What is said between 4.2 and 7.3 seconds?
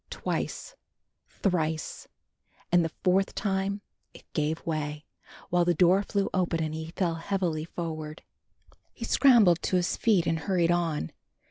gave way, while the door flew open and he fell